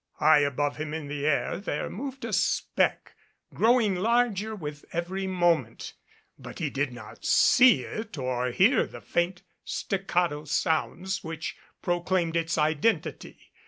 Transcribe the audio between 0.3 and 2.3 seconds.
above him in the air there moved